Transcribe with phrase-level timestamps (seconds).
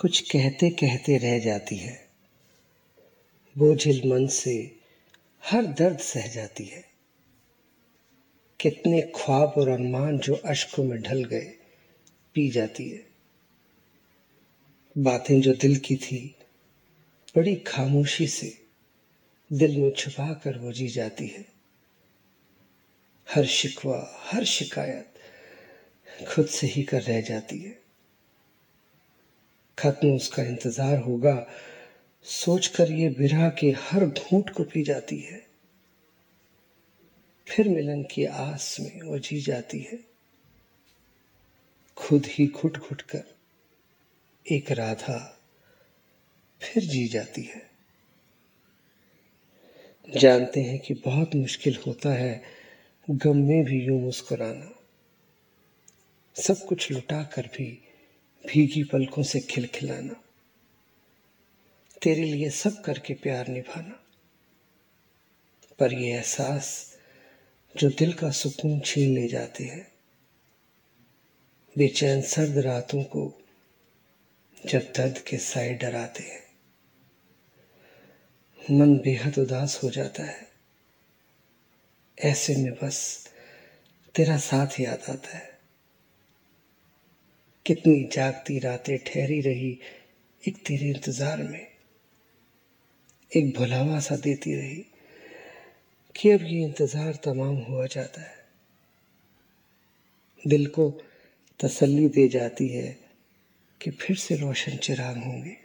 [0.00, 2.08] कुछ कहते कहते रह जाती है।
[3.58, 4.76] बोझिल मन से
[5.44, 6.84] हर दर्द सह जाती है।
[8.60, 11.54] कितने ख्वाब और अरमान जो अश्कों में ढल गए,
[12.34, 13.06] पी जाती है।
[14.98, 16.34] बातें जो दिल की थी,
[17.36, 18.66] बड़ी खामोशी से
[19.52, 21.46] दिल में छुपा कर वो जी जाती है।
[23.34, 25.14] हर शिकवा, हर शिकायत
[26.28, 27.79] खुद से ही कर रह जाती है।
[29.80, 31.36] खत्म उसका इंतज़ार होगा।
[32.26, 35.40] सोचकर ये बिरहा के हर घूंट को पी जाती है।
[37.46, 39.98] फिर मिलन की आस में वो जी जाती है।
[41.96, 43.24] खुद ही घुट घुट कर
[44.46, 45.18] एक राधा
[46.60, 47.68] फिर जी जाती है।
[50.08, 52.42] जानते हैं कि बहुत मुश्किल होता है
[53.08, 54.70] गम में भी यूँ मुस्कुराना।
[56.36, 57.66] सब कुछ लुटा कर भी
[58.44, 60.14] भीगी पलकों से खिलखिलाना,
[62.02, 64.02] तेरे लिए सब करके प्यार निभाना।
[65.78, 66.96] पर ये एहसास
[67.76, 69.86] जो दिल का सुकून छीन ले जाते हैं,
[71.76, 73.32] बेचैन सर्द रातों को
[74.66, 76.42] जब दर्द के साए डराते हैं।
[78.70, 80.48] मन बेहद उदास हो जाता है,
[82.18, 83.28] ऐसे में बस
[84.14, 85.49] तेरा साथ याद आता है।
[87.66, 89.78] कितनी जागती रातें ठहरी रही
[90.48, 91.66] एक तेरे इंतज़ार में।
[93.32, 94.84] एक भुलावा सा देती रही
[96.16, 98.38] कि अब ये इंतज़ार तमाम हुआ जाता है।
[100.46, 100.90] दिल को
[101.60, 102.98] तसल्ली दे जाती है
[103.80, 105.56] कि फिर से रोशन चिराग होंगे।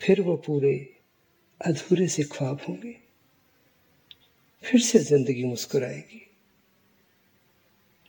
[0.00, 0.74] फिर वो पूरे
[1.60, 2.96] अधूरे से ख्वाब होंगे।
[4.64, 6.26] फिर से ज़िंदगी मुस्कुराएगी।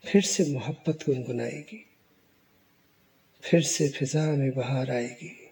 [0.05, 1.85] फिर से मोहब्बत गुनगुनाएगी।
[3.43, 5.49] फिर से फिजा में बाहर आएगी।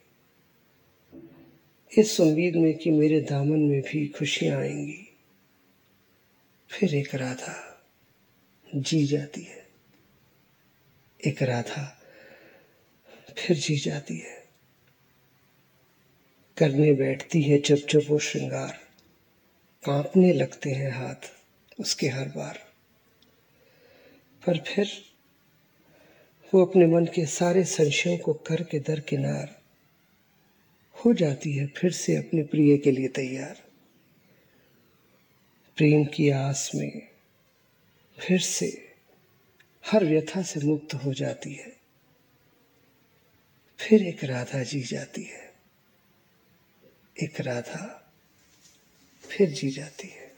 [1.98, 5.18] इस उम्मीद में कि मेरे दामन में भी खुशियाँ आएँगी।
[6.70, 7.86] फिर एक राधा
[8.76, 9.68] जी जाती है।
[11.28, 12.02] एक राधा
[13.38, 14.48] फिर जी जाती है।
[16.58, 18.80] करने बैठती है चुप चुप वो श्रृंगार।
[19.84, 21.34] कांपने लगते हैं हाथ
[21.80, 22.72] उसके हर बार।
[24.46, 25.09] पर फिर
[26.54, 29.56] वो अपने मन के सारे संशयों को करके दर किनार
[30.98, 33.62] हो जाती है, फिर से अपने प्रिय के लिए तैयार।
[35.78, 37.02] प्रेम की आस में
[38.18, 38.68] फिर से
[39.84, 41.72] हर व्यथा से मुक्त हो जाती है,
[43.80, 45.52] फिर एक राधा जी जाती है,
[47.16, 47.86] एक राधा
[49.24, 50.29] फिर जी जाती है।